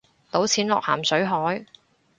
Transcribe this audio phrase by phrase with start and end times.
[0.31, 1.63] 倒錢落咸水海